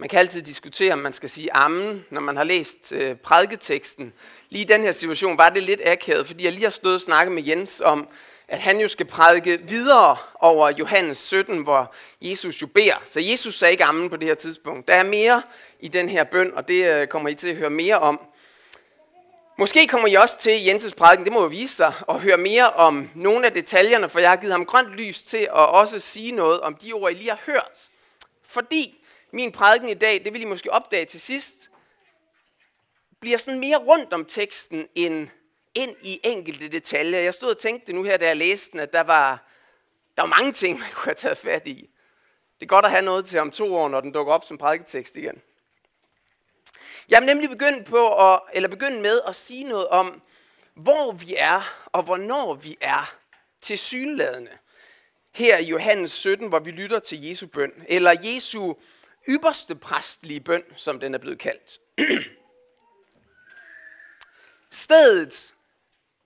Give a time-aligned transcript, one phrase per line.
[0.00, 4.12] Man kan altid diskutere, om man skal sige amen, når man har læst øh, prædiketeksten.
[4.48, 7.00] Lige i den her situation var det lidt akavet, fordi jeg lige har stået og
[7.00, 8.08] snakket med Jens om,
[8.48, 13.02] at han jo skal prædike videre over Johannes 17, hvor Jesus jo beder.
[13.04, 14.88] Så Jesus sagde ikke amen på det her tidspunkt.
[14.88, 15.42] Der er mere
[15.80, 18.20] i den her bøn, og det øh, kommer I til at høre mere om.
[19.58, 22.70] Måske kommer I også til Jenses prædiken, det må jo vise sig, og høre mere
[22.70, 26.32] om nogle af detaljerne, for jeg har givet ham grønt lys til at også sige
[26.32, 27.88] noget om de ord, I lige har hørt.
[28.46, 28.99] Fordi
[29.32, 31.70] min prædiken i dag, det vil I måske opdage til sidst,
[33.20, 35.28] bliver sådan mere rundt om teksten end
[35.74, 37.18] ind i enkelte detaljer.
[37.18, 39.46] Jeg stod og tænkte nu her, da jeg læste den, at der var,
[40.16, 41.90] der var mange ting, man kunne have taget fat i.
[42.60, 44.58] Det er godt at have noget til om to år, når den dukker op som
[44.58, 45.42] prædiketekst igen.
[47.08, 50.22] Jeg er nemlig begyndt, på at, eller begyndt med at sige noget om,
[50.74, 53.14] hvor vi er og hvornår vi er
[53.60, 54.50] til synladende.
[55.34, 58.74] Her i Johannes 17, hvor vi lytter til Jesu bøn, eller Jesu
[59.28, 61.78] ypperste præstlige bøn, som den er blevet kaldt.
[64.70, 65.54] Stedet,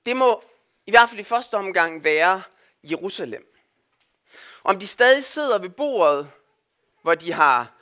[0.07, 0.45] det må
[0.87, 2.43] i hvert fald i første omgang være
[2.83, 3.47] Jerusalem.
[4.65, 6.31] Om de stadig sidder ved bordet,
[7.03, 7.73] hvor de har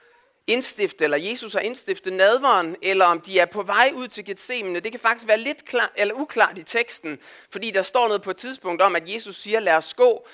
[0.47, 4.81] indstiftet, eller Jesus har indstiftet nadveren, eller om de er på vej ud til Gethsemane,
[4.81, 7.19] det kan faktisk være lidt klar, eller uklart i teksten,
[7.51, 10.27] fordi der står noget på et tidspunkt om, at Jesus siger, lad os gå,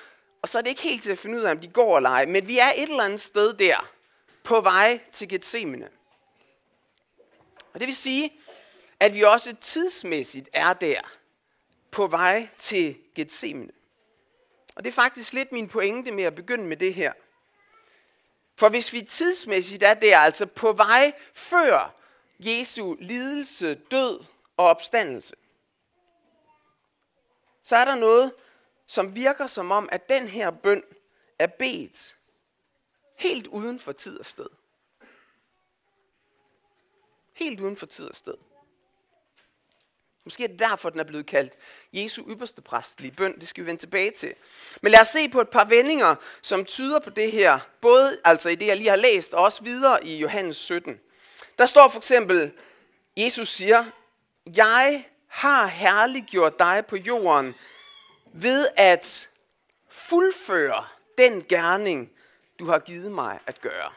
[0.42, 2.10] og så er det ikke helt til at finde ud af, om de går eller
[2.10, 3.90] ej, men vi er et eller andet sted der,
[4.48, 5.88] på vej til Gethsemane.
[7.72, 8.32] Og det vil sige,
[9.00, 11.00] at vi også tidsmæssigt er der,
[11.90, 13.72] på vej til Gethsemane.
[14.76, 17.12] Og det er faktisk lidt min pointe med at begynde med det her.
[18.56, 21.94] For hvis vi tidsmæssigt er der, altså på vej før
[22.38, 24.24] Jesu lidelse, død
[24.56, 25.34] og opstandelse,
[27.62, 28.32] så er der noget,
[28.86, 30.82] som virker som om, at den her bøn
[31.38, 32.17] er bedt
[33.18, 34.46] helt uden for tid og sted.
[37.32, 38.34] Helt uden for tid og sted.
[40.24, 41.52] Måske er det derfor, den er blevet kaldt
[41.92, 43.34] Jesu ypperste præstlige bøn.
[43.40, 44.34] Det skal vi vende tilbage til.
[44.82, 47.58] Men lad os se på et par vendinger, som tyder på det her.
[47.80, 51.00] Både altså i det, jeg lige har læst, og også videre i Johannes 17.
[51.58, 52.52] Der står for eksempel,
[53.16, 53.84] Jesus siger,
[54.56, 57.54] Jeg har herliggjort dig på jorden
[58.34, 59.28] ved at
[59.90, 60.86] fuldføre
[61.18, 62.10] den gerning,
[62.58, 63.92] du har givet mig at gøre.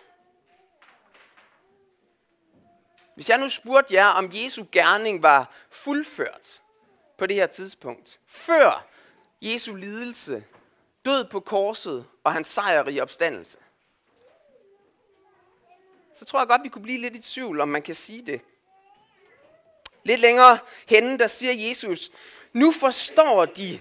[3.16, 6.62] Hvis jeg nu spurgte jer, om Jesu gerning var fuldført
[7.18, 8.88] på det her tidspunkt, før
[9.42, 10.46] Jesu lidelse,
[11.06, 13.58] død på korset og hans sejrige opstandelse,
[16.16, 18.42] så tror jeg godt, vi kunne blive lidt i tvivl, om man kan sige det.
[20.04, 22.12] Lidt længere henne, der siger Jesus,
[22.54, 23.80] nu forstår de,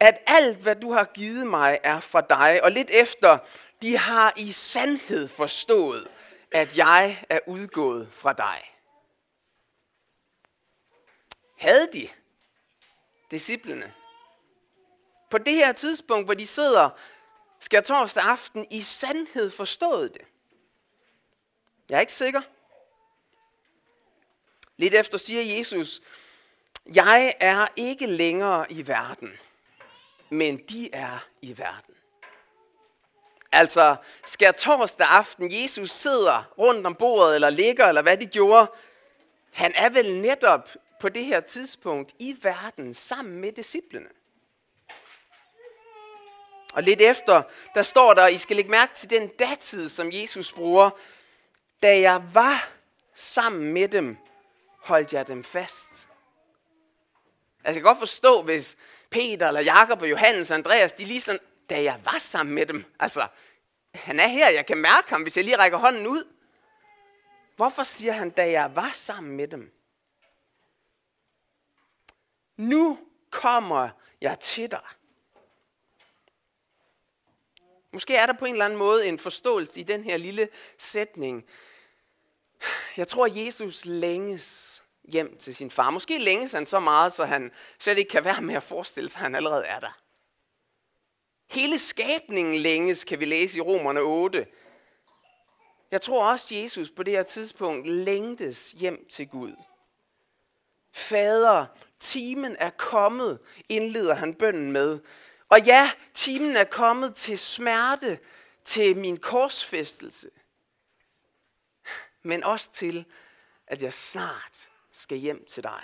[0.00, 2.60] at alt, hvad du har givet mig, er fra dig.
[2.62, 3.38] Og lidt efter,
[3.82, 6.08] de har i sandhed forstået,
[6.50, 8.74] at jeg er udgået fra dig.
[11.58, 12.08] Havde de
[13.30, 13.94] disciplene
[15.30, 16.90] på det her tidspunkt, hvor de sidder
[17.60, 20.22] skal torsdag aften i sandhed forstået det?
[21.88, 22.40] Jeg er ikke sikker.
[24.76, 26.00] Lidt efter siger Jesus,
[26.94, 29.38] jeg er ikke længere i verden,
[30.30, 31.94] men de er i verden.
[33.52, 38.70] Altså, skal torsdag aften Jesus sidder rundt om bordet, eller ligger, eller hvad de gjorde,
[39.52, 40.68] han er vel netop
[41.00, 44.08] på det her tidspunkt i verden sammen med disciplene.
[46.72, 47.42] Og lidt efter,
[47.74, 50.90] der står der, I skal lægge mærke til den datid, som Jesus bruger.
[51.82, 52.68] Da jeg var
[53.14, 54.16] sammen med dem,
[54.78, 55.90] holdt jeg dem fast.
[55.90, 56.08] Altså,
[57.64, 58.76] jeg kan godt forstå, hvis
[59.10, 61.40] Peter eller Jakob og Johannes og Andreas, de lige sådan,
[61.70, 62.84] da jeg var sammen med dem.
[63.00, 63.26] Altså,
[63.94, 66.24] han er her, jeg kan mærke ham, hvis jeg lige rækker hånden ud.
[67.56, 69.72] Hvorfor siger han, da jeg var sammen med dem?
[72.56, 72.98] Nu
[73.30, 73.88] kommer
[74.20, 74.84] jeg til dig.
[77.92, 80.48] Måske er der på en eller anden måde en forståelse i den her lille
[80.78, 81.44] sætning.
[82.96, 84.69] Jeg tror, Jesus længes
[85.10, 85.90] hjem til sin far.
[85.90, 89.18] Måske længes han så meget, så han slet ikke kan være med at forestille sig,
[89.18, 90.00] at han allerede er der.
[91.50, 94.46] Hele skabningen længes, kan vi læse i Romerne 8.
[95.90, 99.52] Jeg tror også, Jesus på det her tidspunkt længtes hjem til Gud.
[100.92, 101.66] Fader,
[102.00, 105.00] timen er kommet, indleder han bønden med.
[105.48, 108.18] Og ja, timen er kommet til smerte,
[108.64, 110.30] til min korsfæstelse.
[112.22, 113.04] Men også til,
[113.66, 115.82] at jeg snart skal hjem til dig.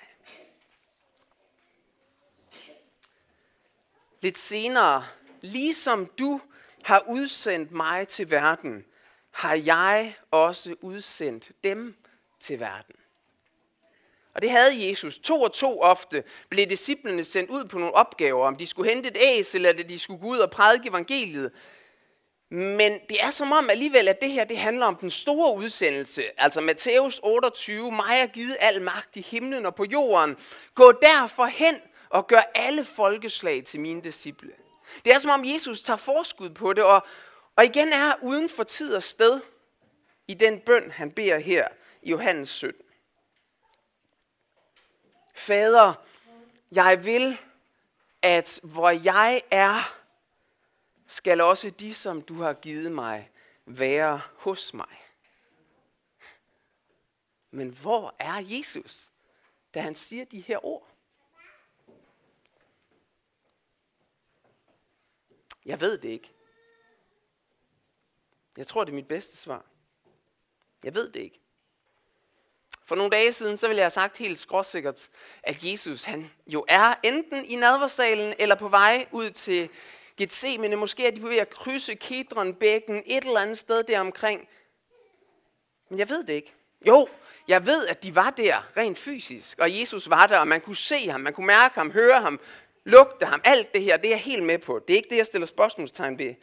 [4.23, 5.06] Lidt senere,
[5.41, 6.41] ligesom du
[6.82, 8.85] har udsendt mig til verden,
[9.31, 11.97] har jeg også udsendt dem
[12.41, 12.94] til verden.
[14.35, 15.19] Og det havde Jesus.
[15.19, 19.08] To og to ofte blev disciplene sendt ud på nogle opgaver, om de skulle hente
[19.08, 21.53] et æsel, eller de skulle gå ud og prædike evangeliet.
[22.50, 26.25] Men det er som om alligevel, at det her det handler om den store udsendelse.
[26.38, 30.37] Altså Matthæus 28, mig er givet al magt i himlen og på jorden.
[30.75, 34.50] Gå derfor hen og gør alle folkeslag til mine disciple.
[35.04, 37.06] Det er som om Jesus tager forskud på det, og,
[37.56, 39.40] og igen er uden for tid og sted
[40.28, 41.69] i den bøn, han beder her
[42.02, 42.82] i Johannes 17.
[45.34, 45.93] Fader,
[46.72, 47.38] jeg vil,
[48.22, 49.96] at hvor jeg er,
[51.06, 53.31] skal også de, som du har givet mig,
[53.67, 55.03] være hos mig.
[57.50, 59.12] Men hvor er Jesus,
[59.75, 60.88] da han siger de her ord?
[65.64, 66.32] Jeg ved det ikke.
[68.56, 69.64] Jeg tror, det er mit bedste svar.
[70.85, 71.41] Jeg ved det ikke.
[72.85, 75.08] For nogle dage siden, så ville jeg have sagt helt skråsikkert,
[75.43, 79.70] at Jesus han jo er enten i nadversalen eller på vej ud til
[80.16, 80.76] Gethsemane.
[80.76, 84.48] Måske er de ved at krydse Kedron bækken et eller andet sted deromkring.
[85.88, 86.54] Men jeg ved det ikke.
[86.86, 87.08] Jo,
[87.48, 90.76] jeg ved, at de var der rent fysisk, og Jesus var der, og man kunne
[90.76, 92.40] se ham, man kunne mærke ham, høre ham,
[92.84, 93.40] lugte ham.
[93.44, 94.78] Alt det her, det er jeg helt med på.
[94.78, 96.34] Det er ikke det, jeg stiller spørgsmålstegn ved.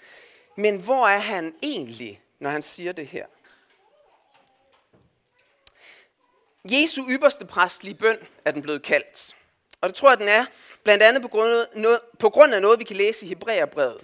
[0.57, 3.25] Men hvor er han egentlig, når han siger det her?
[6.65, 9.35] Jesu ypperste præstlige bøn er den blevet kaldt.
[9.81, 10.45] Og det tror jeg, den er
[10.83, 14.01] blandt andet på grund, af noget, på grund af noget, vi kan læse i Hebræerbrevet.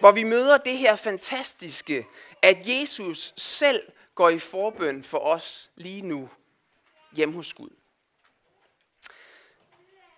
[0.00, 2.06] Hvor vi møder det her fantastiske,
[2.42, 3.82] at Jesus selv
[4.14, 6.30] går i forbøn for os lige nu
[7.12, 7.70] hjemme hos Gud.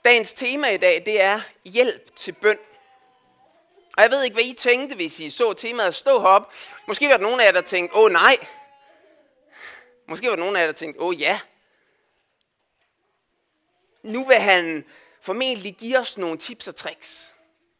[0.05, 2.59] Dagens tema i dag, det er hjælp til bøn.
[3.97, 6.53] Og jeg ved ikke, hvad I tænkte, hvis I så temaet stå op.
[6.87, 8.37] Måske var der nogen af jer, der tænkte, åh nej.
[10.09, 11.41] Måske var der nogen af jer, der tænkte, åh ja,
[14.03, 14.85] nu vil han
[15.27, 17.35] formentlig give os nogle tips og tricks.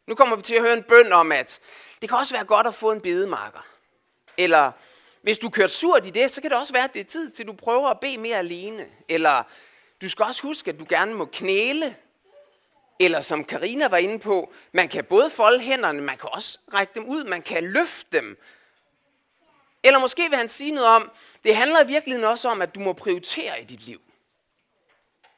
[0.07, 1.59] Nu kommer vi til at høre en bøn om, at
[2.01, 3.65] det kan også være godt at få en bedemarker.
[4.37, 4.71] Eller
[5.21, 7.29] hvis du kører surt i det, så kan det også være, at det er tid
[7.29, 8.85] til, at du prøver at bede mere alene.
[9.09, 9.43] Eller
[10.01, 11.95] du skal også huske, at du gerne må knæle.
[12.99, 16.93] Eller som Karina var inde på, man kan både folde hænderne, man kan også række
[16.95, 18.37] dem ud, man kan løfte dem.
[19.83, 21.11] Eller måske vil han sige noget om,
[21.43, 24.01] det handler i virkeligheden også om, at du må prioritere i dit liv.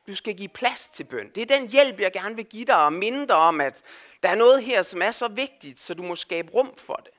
[0.09, 1.29] Du skal give plads til bøn.
[1.35, 3.83] Det er den hjælp, jeg gerne vil give dig og minde dig om, at
[4.23, 7.13] der er noget her, som er så vigtigt, så du må skabe rum for det.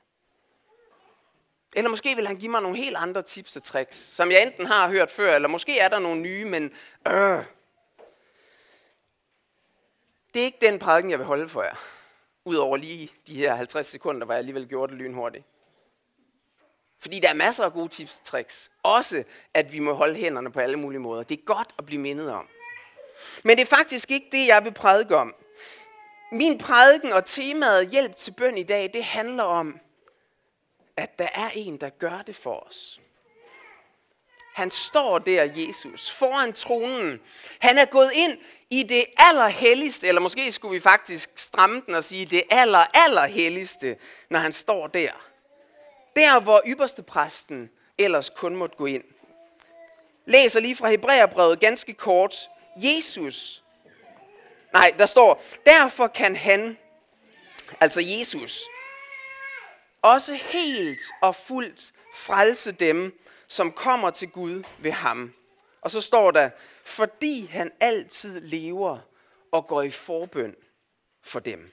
[1.75, 4.65] Eller måske vil han give mig nogle helt andre tips og tricks, som jeg enten
[4.65, 6.63] har hørt før, eller måske er der nogle nye, men
[7.07, 7.43] øh.
[10.33, 11.75] Det er ikke den prædiken, jeg vil holde for jer.
[12.45, 15.45] Udover lige de her 50 sekunder, hvor jeg alligevel gjorde det lynhurtigt.
[16.99, 18.71] Fordi der er masser af gode tips og tricks.
[18.83, 19.23] Også
[19.53, 21.23] at vi må holde hænderne på alle mulige måder.
[21.23, 22.47] Det er godt at blive mindet om.
[23.43, 25.35] Men det er faktisk ikke det, jeg vil prædike om.
[26.31, 29.79] Min prædiken og temaet hjælp til bøn i dag, det handler om,
[30.97, 32.99] at der er en, der gør det for os.
[34.53, 37.21] Han står der, Jesus, foran tronen.
[37.59, 38.37] Han er gået ind
[38.69, 43.97] i det allerhelligste, eller måske skulle vi faktisk stramme den og sige det aller, allerhelligste,
[44.29, 45.11] når han står der.
[46.15, 49.03] Der, hvor ypperste præsten ellers kun måtte gå ind.
[50.25, 52.49] Læser lige fra Hebræerbrevet ganske kort.
[52.75, 53.63] Jesus,
[54.73, 56.77] nej, der står, derfor kan han,
[57.79, 58.61] altså Jesus,
[60.01, 65.33] også helt og fuldt frelse dem, som kommer til Gud ved ham.
[65.81, 66.49] Og så står der,
[66.85, 68.99] fordi han altid lever
[69.51, 70.55] og går i forbøn
[71.21, 71.71] for dem.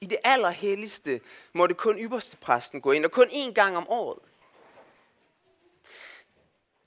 [0.00, 1.20] I det allerhelligste
[1.52, 4.18] må det kun ypperste præsten gå ind, og kun én gang om året.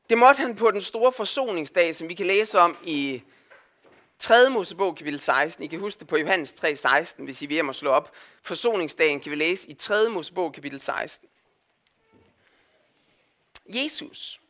[0.10, 3.24] Det måtte han på den store forsoningsdag, som vi kan læse om i
[4.20, 4.50] 3.
[4.50, 5.64] Mosebog, kapitel 16.
[5.64, 8.16] I kan huske det på Johannes 3:16, hvis I vil hjem og slå op.
[8.44, 10.10] Forsoningsdagen kan vi læse i 3.
[10.10, 11.30] Mosebog, kapitel 16.
[13.66, 14.42] Jesus,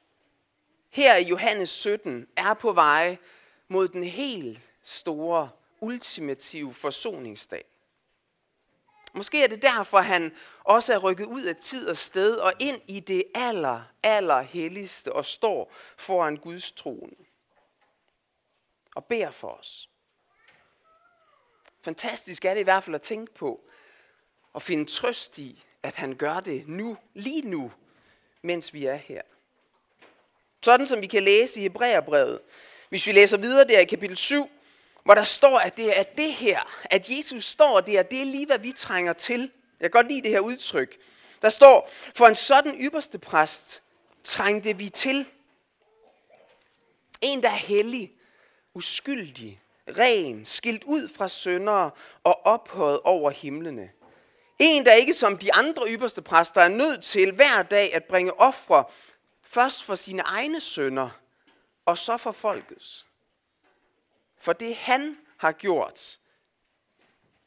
[0.90, 3.18] her i Johannes 17, er på vej
[3.68, 5.50] mod den helt store,
[5.82, 7.66] ultimative forsoningsdag.
[9.14, 12.82] Måske er det derfor, han også er rykket ud af tid og sted og ind
[12.88, 17.16] i det aller, aller helligste og står foran Guds trone
[18.96, 19.90] og beder for os.
[21.82, 23.62] Fantastisk er det i hvert fald at tænke på
[24.54, 27.72] og finde trøst i, at han gør det nu, lige nu,
[28.42, 29.22] mens vi er her.
[30.62, 32.42] Sådan som vi kan læse i Hebræerbrevet.
[32.90, 34.50] Hvis vi læser videre der i kapitel 7,
[35.04, 38.46] hvor der står, at det er det her, at Jesus står der, det er lige,
[38.46, 39.52] hvad vi trænger til.
[39.80, 40.98] Jeg kan godt lide det her udtryk.
[41.42, 43.84] Der står, for en sådan ypperste præst
[44.24, 45.26] trængte vi til.
[47.22, 48.12] En, der er hellig,
[48.74, 49.62] uskyldig,
[49.98, 51.92] ren, skilt ud fra syndere
[52.24, 53.90] og ophøjet over himlene.
[54.60, 58.40] En, der ikke som de andre ypperste præster er nødt til hver dag at bringe
[58.40, 58.84] ofre,
[59.48, 61.10] først for sine egne sønder,
[61.86, 63.06] og så for folkets.
[64.40, 66.18] For det han har gjort,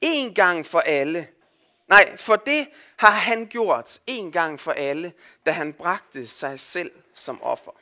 [0.01, 1.29] en gang for alle,
[1.89, 5.13] nej, for det har han gjort en gang for alle,
[5.47, 7.73] da han bragte sig selv som offer.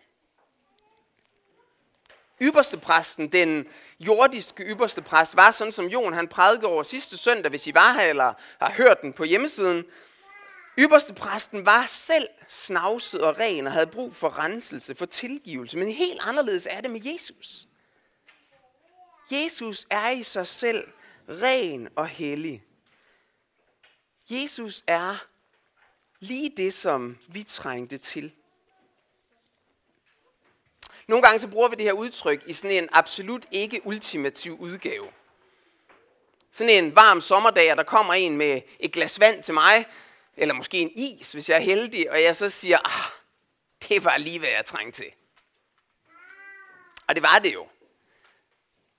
[2.42, 3.68] Ypperste præsten, den
[4.00, 7.92] jordiske ypperste præst, var sådan som Jon han prædikede over sidste søndag, hvis I var
[7.92, 9.84] her eller har hørt den på hjemmesiden.
[10.78, 15.78] Ypperste præsten var selv snavset og ren og havde brug for renselse, for tilgivelse.
[15.78, 17.66] Men helt anderledes er det med Jesus.
[19.30, 20.88] Jesus er i sig selv
[21.28, 22.64] ren og hellig.
[24.30, 25.16] Jesus er
[26.20, 28.32] lige det, som vi trængte til.
[31.06, 35.12] Nogle gange så bruger vi det her udtryk i sådan en absolut ikke ultimativ udgave.
[36.52, 39.86] Sådan en varm sommerdag, og der kommer en med et glas vand til mig,
[40.36, 43.12] eller måske en is, hvis jeg er heldig, og jeg så siger, ah,
[43.88, 45.12] det var lige, hvad jeg trængte til.
[47.06, 47.68] Og det var det jo.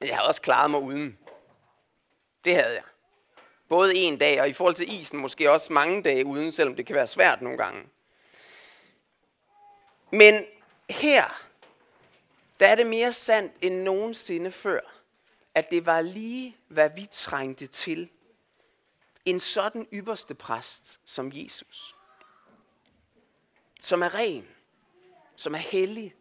[0.02, 1.18] Men jeg havde også klaret mig uden.
[2.46, 2.84] Det havde jeg.
[3.70, 6.86] Både en dag, og i forhold til isen måske også mange dage uden, selvom det
[6.86, 7.90] kan være svært nogle gange.
[10.12, 10.46] Men
[10.90, 11.44] her,
[12.60, 14.80] der er det mere sandt end nogensinde før,
[15.56, 18.10] at det var lige, hvad vi trængte til.
[19.26, 21.96] En sådan ypperste præst som Jesus.
[23.82, 24.48] Som er ren,
[25.36, 26.16] som er hellig,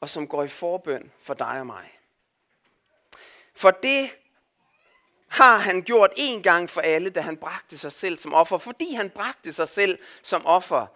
[0.00, 2.01] og som går i forbøn for dig og mig.
[3.62, 4.10] For det
[5.28, 8.58] har han gjort en gang for alle, da han bragte sig selv som offer.
[8.58, 10.86] Fordi han bragte sig selv som offer,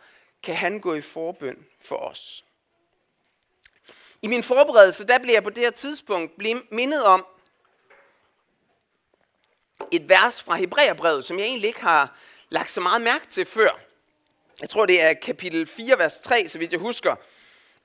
[0.42, 2.44] kan han gå i forbøn for os.
[4.22, 6.32] I min forberedelse, der blev jeg på det her tidspunkt
[6.70, 7.26] mindet om
[9.90, 12.18] et vers fra Hebræerbrevet, som jeg egentlig ikke har
[12.48, 13.80] lagt så meget mærke til før.
[14.60, 17.16] Jeg tror, det er kapitel 4, vers 3, så vidt jeg husker,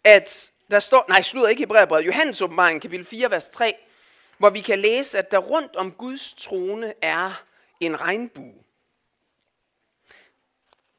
[0.04, 3.76] at der står, nej, slutter ikke Hebræerbrevet, Johannes åbenbaring, kapitel 4, vers 3,
[4.42, 7.44] hvor vi kan læse, at der rundt om Guds trone er
[7.80, 8.64] en regnbue.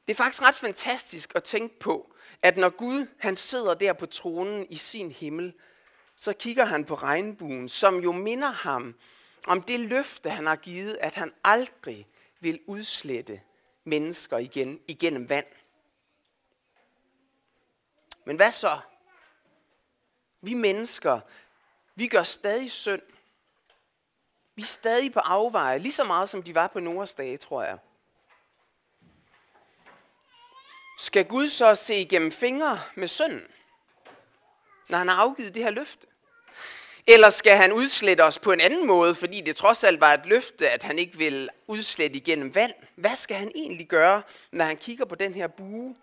[0.06, 4.06] Det er faktisk ret fantastisk at tænke på, at når Gud han sidder der på
[4.06, 5.54] tronen i sin himmel,
[6.16, 8.94] så kigger han på regnbuen, som jo minder ham
[9.46, 12.06] om det løfte, han har givet, at han aldrig
[12.40, 13.40] vil udslette
[13.84, 15.46] mennesker igen igennem vand.
[18.25, 18.78] Men hvad så?
[20.40, 21.20] Vi mennesker,
[21.94, 23.02] vi gør stadig synd.
[24.54, 27.62] Vi er stadig på afveje, lige så meget som de var på Noras dage, tror
[27.62, 27.78] jeg.
[30.99, 33.47] Skal Gud så se igennem fingre med synden,
[34.88, 36.06] når han har afgivet det her løfte?
[37.06, 40.26] Eller skal han udslette os på en anden måde, fordi det trods alt var et
[40.26, 42.73] løfte, at han ikke vil udslette igennem vand?
[42.94, 45.97] Hvad skal han egentlig gøre, når han kigger på den her bue?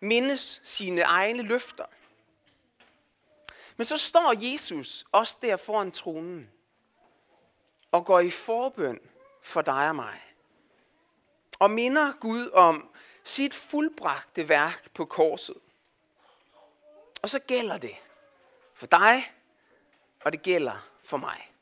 [0.00, 1.84] Mindes sine egne løfter.
[3.76, 6.50] Men så står Jesus også der foran tronen
[7.92, 9.00] og går i forbøn
[9.42, 10.20] for dig og mig.
[11.58, 12.90] Og minder Gud om
[13.24, 15.56] sit fuldbragte værk på korset.
[17.22, 17.96] Og så gælder det
[18.74, 19.32] for dig,
[20.24, 21.52] og det gælder for mig.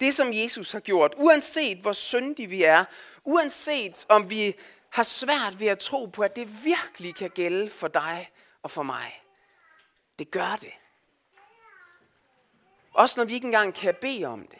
[0.00, 2.84] Det, som Jesus har gjort, uanset hvor syndige vi er,
[3.24, 4.56] uanset om vi
[4.90, 8.30] har svært ved at tro på, at det virkelig kan gælde for dig
[8.62, 9.22] og for mig,
[10.18, 10.72] det gør det.
[12.92, 14.58] Også når vi ikke engang kan bede om det.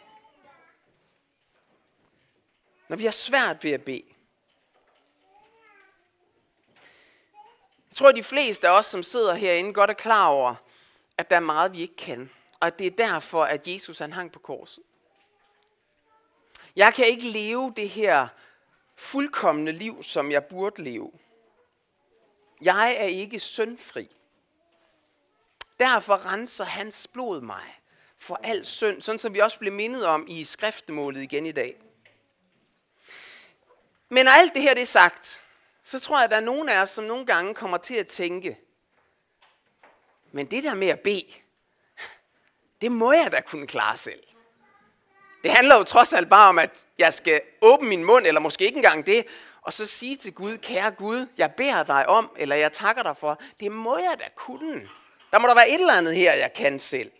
[2.90, 4.04] Når vi har svært ved at bede.
[7.88, 10.54] Jeg tror, at de fleste af os, som sidder herinde, godt er klar over,
[11.18, 12.30] at der er meget, vi ikke kan.
[12.60, 14.82] Og at det er derfor, at Jesus han hang på korset.
[16.76, 18.28] Jeg kan ikke leve det her
[18.96, 21.12] fuldkommende liv, som jeg burde leve.
[22.60, 24.16] Jeg er ikke syndfri.
[25.80, 27.80] Derfor renser hans blod mig
[28.18, 31.80] for al synd, sådan som vi også blev mindet om i skriftemålet igen i dag.
[34.10, 35.42] Men når alt det her det er sagt,
[35.84, 38.06] så tror jeg, at der er nogen af os, som nogle gange kommer til at
[38.06, 38.58] tænke,
[40.32, 41.26] men det der med at bede,
[42.80, 44.22] det må jeg da kunne klare selv.
[45.42, 48.64] Det handler jo trods alt bare om, at jeg skal åbne min mund, eller måske
[48.64, 49.26] ikke engang det,
[49.62, 53.16] og så sige til Gud, kære Gud, jeg beder dig om, eller jeg takker dig
[53.16, 53.40] for.
[53.60, 54.88] Det må jeg da kunne.
[55.32, 57.12] Der må der være et eller andet her, jeg kan selv.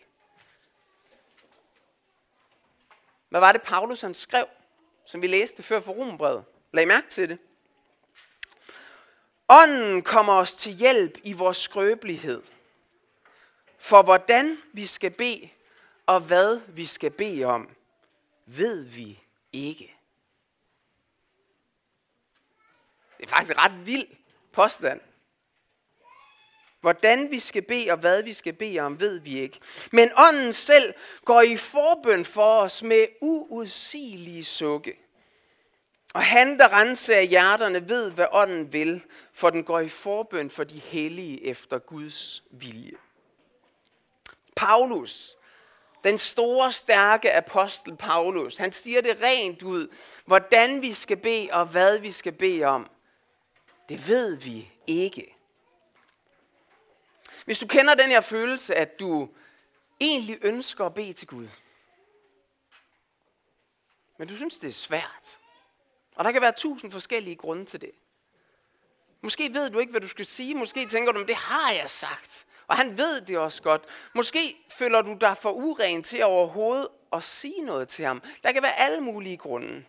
[3.29, 4.45] Hvad var det, Paulus han skrev,
[5.05, 6.43] som vi læste før for Rombrevet?
[6.73, 7.37] Lag mærke til det.
[9.49, 12.43] Ånden kommer os til hjælp i vores skrøbelighed.
[13.77, 15.49] For hvordan vi skal bede,
[16.05, 17.69] og hvad vi skal bede om,
[18.45, 19.19] ved vi
[19.53, 19.95] ikke.
[23.17, 24.07] Det er faktisk ret vild
[24.51, 25.01] påstand.
[26.81, 29.59] Hvordan vi skal bede og hvad vi skal bede om, ved vi ikke.
[29.91, 30.93] Men ånden selv
[31.25, 34.97] går i forbøn for os med uudsigelige sukke.
[36.13, 39.03] Og han, der renser hjerterne, ved, hvad ånden vil,
[39.33, 42.97] for den går i forbøn for de hellige efter Guds vilje.
[44.55, 45.37] Paulus,
[46.03, 49.87] den store, stærke apostel Paulus, han siger det rent ud,
[50.25, 52.89] hvordan vi skal bede og hvad vi skal bede om.
[53.89, 55.35] Det ved vi ikke.
[57.45, 59.29] Hvis du kender den her følelse, at du
[59.99, 61.47] egentlig ønsker at bede til Gud,
[64.17, 65.39] men du synes, det er svært,
[66.15, 67.91] og der kan være tusind forskellige grunde til det.
[69.21, 70.55] Måske ved du ikke, hvad du skal sige.
[70.55, 72.47] Måske tænker du, men det har jeg sagt.
[72.67, 73.85] Og han ved det også godt.
[74.13, 78.23] Måske føler du dig for uren til overhovedet at sige noget til ham.
[78.43, 79.85] Der kan være alle mulige grunde.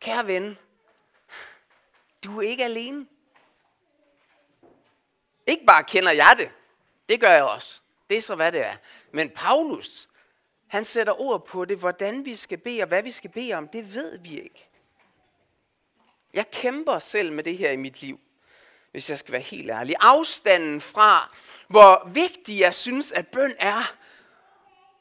[0.00, 0.58] Kære ven,
[2.24, 3.06] du er ikke alene.
[5.46, 6.50] Ikke bare kender jeg det.
[7.08, 7.80] Det gør jeg også.
[8.10, 8.76] Det er så, hvad det er.
[9.12, 10.07] Men Paulus,
[10.68, 13.68] han sætter ord på det, hvordan vi skal bede og hvad vi skal bede om,
[13.68, 14.68] det ved vi ikke.
[16.34, 18.20] Jeg kæmper selv med det her i mit liv,
[18.90, 19.96] hvis jeg skal være helt ærlig.
[20.00, 21.36] Afstanden fra,
[21.68, 23.94] hvor vigtig jeg synes, at bøn er,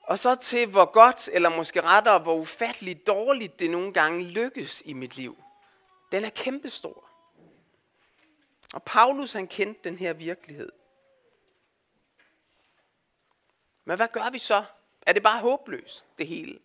[0.04, 4.84] og så til, hvor godt, eller måske rettere, hvor ufatteligt dårligt det nogle gange lykkes
[4.86, 5.44] i mit liv.
[6.12, 7.10] Den er kæmpestor.
[8.74, 10.72] Og Paulus han kendte den her virkelighed.
[13.86, 14.64] Men hvad gør vi så?
[15.08, 16.60] Er det bare håbløst, det hele?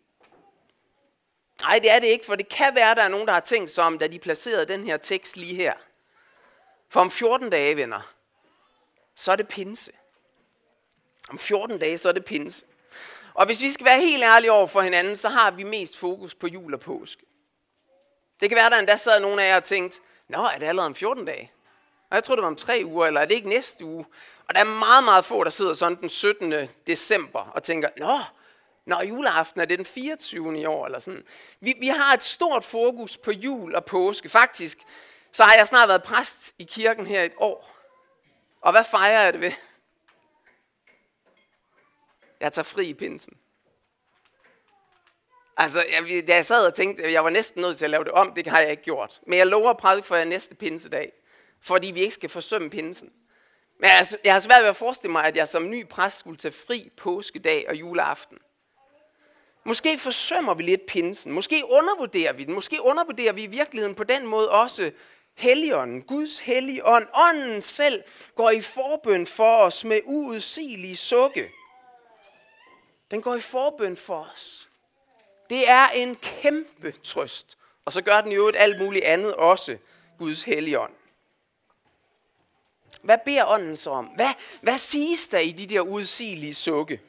[1.63, 3.41] Nej, det er det ikke, for det kan være, at der er nogen, der har
[3.41, 5.75] tænkt sig om, da de placerede den her tekst lige her.
[6.89, 8.15] For om 14 dage, venner,
[9.15, 9.93] så er det pinse.
[11.29, 12.65] Om 14 dage, så er det pinse.
[13.35, 16.35] Og hvis vi skal være helt ærlige over for hinanden, så har vi mest fokus
[16.35, 17.23] på jul og påske.
[18.41, 20.87] Det kan være, der endda sad nogen af jer og tænkt, Nå, er det allerede
[20.87, 21.53] om 14 dage?
[22.13, 24.07] Og jeg tror, det var om tre uger, eller er det ikke næste uge?
[24.49, 26.69] Og der er meget, meget få, der sidder sådan den 17.
[26.87, 28.21] december og tænker, Nå,
[28.85, 30.61] når juleaften er det den 24.
[30.61, 31.25] i år, eller sådan.
[31.61, 34.29] Vi, vi har et stort fokus på jul og påske.
[34.29, 34.79] Faktisk,
[35.33, 37.77] så har jeg snart været præst i kirken her et år.
[38.61, 39.53] Og hvad fejrer jeg det ved?
[42.41, 43.37] Jeg tager fri i pinsen.
[45.57, 48.13] Altså, jeg, da jeg sad og tænkte, jeg var næsten nødt til at lave det
[48.13, 49.21] om, det har jeg ikke gjort.
[49.27, 51.13] Men jeg lover at prædike for jer næste pinsedag
[51.63, 53.13] fordi vi ikke skal forsømme pinsen.
[53.81, 56.37] Men altså, jeg har svært ved at forestille mig, at jeg som ny præst skulle
[56.37, 58.39] tage fri påskedag og juleaften.
[59.65, 61.33] Måske forsømmer vi lidt pinsen.
[61.33, 62.55] Måske undervurderer vi den.
[62.55, 64.93] Måske undervurderer vi i virkeligheden på den måde også
[65.35, 67.07] Helligånden, Guds hellige ånd.
[67.15, 68.03] Ånden selv
[68.35, 71.51] går i forbøn for os med uudsigelige sukke.
[73.11, 74.69] Den går i forbøn for os.
[75.51, 77.59] Det er en kæmpe trøst.
[77.85, 79.79] Og så gør den jo et alt muligt andet også,
[80.19, 80.93] Guds helligånd.
[83.03, 84.05] Hvad beder ånden så om?
[84.05, 87.01] Hvad, hvad siges der i de der udsigelige sukke?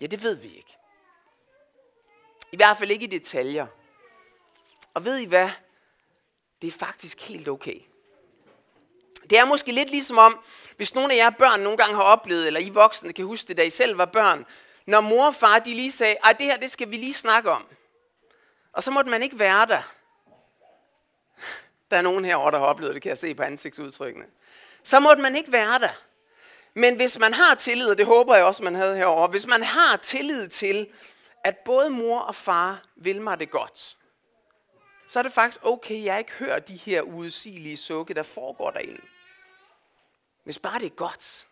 [0.00, 0.76] Ja, det ved vi ikke.
[2.52, 3.66] I hvert fald ikke i detaljer.
[4.94, 5.50] Og ved I hvad?
[6.62, 7.80] Det er faktisk helt okay.
[9.30, 10.44] Det er måske lidt ligesom om,
[10.76, 13.56] hvis nogle af jer børn nogle gange har oplevet, eller I voksne kan huske det,
[13.56, 14.46] da I selv var børn,
[14.86, 17.50] når mor og far de lige sagde, ej det her det skal vi lige snakke
[17.50, 17.66] om.
[18.72, 19.82] Og så måtte man ikke være der.
[21.90, 24.26] Der er nogen herovre, der har oplevet det, kan jeg se på ansigtsudtrykkene.
[24.82, 26.02] Så måtte man ikke være der.
[26.74, 29.62] Men hvis man har tillid, og det håber jeg også, man havde herovre, hvis man
[29.62, 30.86] har tillid til,
[31.44, 33.96] at både mor og far vil mig det godt,
[35.08, 39.00] så er det faktisk okay, jeg ikke hører de her uudsigelige sukke, der foregår derinde.
[40.44, 41.46] Hvis bare det er godt.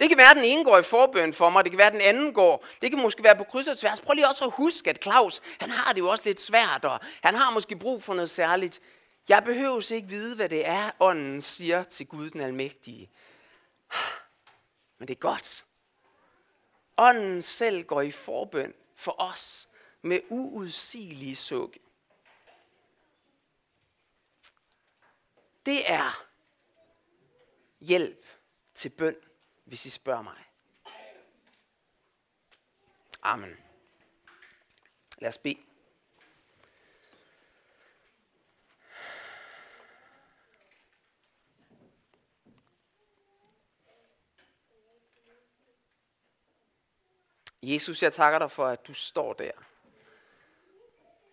[0.00, 1.92] Det kan være, at den ene går i forbøn for mig, det kan være, at
[1.92, 2.66] den anden går.
[2.82, 4.00] Det kan måske være på kryds og tværs.
[4.00, 7.00] Prøv lige også at huske, at Claus, han har det jo også lidt svært, og
[7.22, 8.80] han har måske brug for noget særligt.
[9.28, 13.10] Jeg behøver ikke vide, hvad det er, ånden siger til Gud den Almægtige.
[14.98, 15.66] Men det er godt.
[16.96, 19.68] Ånden selv går i forbøn for os
[20.02, 21.80] med uudsigelige sukke.
[25.66, 26.26] Det er
[27.80, 28.26] hjælp
[28.74, 29.16] til bøn,
[29.64, 30.44] hvis I spørger mig.
[33.22, 33.56] Amen.
[35.18, 35.58] Lad os bede.
[47.72, 49.52] Jesus, jeg takker dig for, at du står der.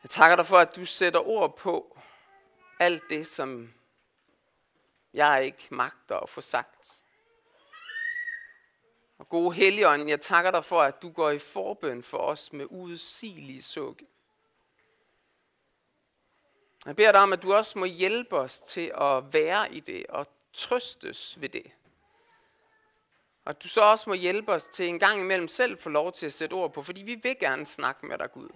[0.04, 2.00] Jeg takker dig for, at du sætter ord på,
[2.80, 3.74] alt det, som
[5.14, 7.04] jeg ikke magter at få sagt.
[9.18, 12.66] Og gode Helligånd, jeg takker dig for, at du går i forbøn for os med
[12.70, 14.06] udsigelige sukke.
[16.86, 20.06] Jeg beder dig om, at du også må hjælpe os til at være i det
[20.08, 21.72] og trøstes ved det.
[23.46, 26.26] Og du så også må hjælpe os til en gang imellem selv få lov til
[26.26, 28.50] at sætte ord på, fordi vi vil gerne snakke med dig, Gud.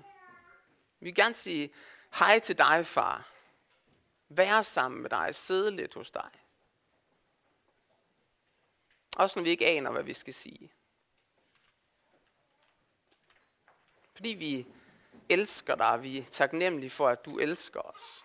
[1.00, 1.74] Vi vil gerne sige
[2.14, 3.30] hej til dig, far.
[4.30, 6.30] Være sammen med dig, sidde lidt hos dig.
[9.18, 10.72] Også når vi ikke aner, hvad vi skal sige.
[14.16, 14.68] Fordi vi
[15.30, 18.24] elsker dig, vi er taknemmelige for, at du elsker os.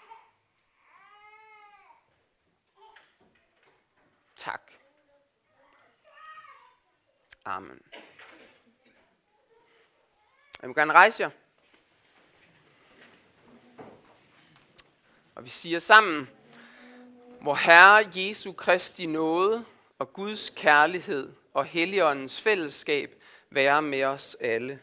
[4.36, 4.72] Tak.
[7.44, 7.82] Amen.
[10.62, 11.30] Jeg må gerne rejse jer.
[15.34, 16.30] Og vi siger sammen,
[17.40, 19.64] hvor Herre Jesu Kristi nåde
[19.98, 24.80] og Guds kærlighed og Helligåndens fællesskab være med os alle.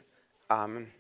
[0.50, 0.94] Amen.